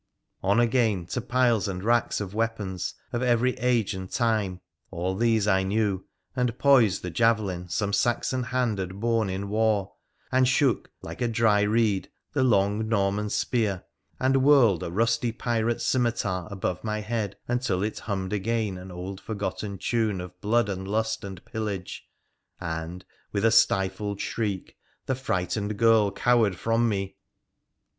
[0.41, 5.47] On again, to piles and racks of weapons of every age and time: all these
[5.47, 9.93] I knew, and poised the javelin some Saxon hand had borne in war,
[10.31, 13.83] and shook, like a dry reed, the long Norman spear,
[14.19, 19.21] and whirled a rusty pirate scimitar above my head until it hummed again an old
[19.21, 22.07] forgotten tune of blood and lust and pillage,
[22.59, 27.17] and, with a stifled shriek, the frightened girl cowered from me.